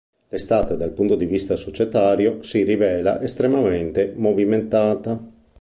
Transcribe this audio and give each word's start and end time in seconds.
L'estate, 0.29 0.77
dal 0.77 0.93
punto 0.93 1.13
di 1.13 1.27
vista 1.27 1.55
societario, 1.55 2.41
si 2.41 2.63
rivela 2.63 3.21
estremamente 3.21 4.11
movimentata. 4.15 5.21